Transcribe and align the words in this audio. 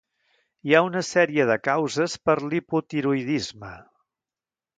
Hi 0.69 0.73
ha 0.77 0.81
una 0.85 1.03
sèrie 1.09 1.45
de 1.51 1.57
causes 1.67 2.15
per 2.29 2.37
l'hipotiroïdisme. 2.47 3.71